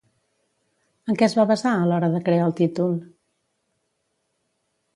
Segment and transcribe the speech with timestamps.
[1.11, 2.99] En què es va basar a l'hora de crear el títol?